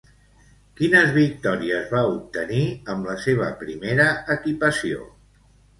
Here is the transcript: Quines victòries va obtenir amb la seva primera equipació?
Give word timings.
Quines 0.79 1.11
victòries 1.17 1.93
va 1.97 2.03
obtenir 2.15 2.65
amb 2.95 3.09
la 3.13 3.19
seva 3.29 3.55
primera 3.65 4.11
equipació? 4.39 5.09